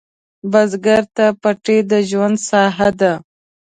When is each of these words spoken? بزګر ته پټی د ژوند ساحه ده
بزګر 0.51 1.03
ته 1.15 1.25
پټی 1.41 1.77
د 1.91 1.93
ژوند 2.09 2.37
ساحه 2.49 2.89
ده 2.99 3.11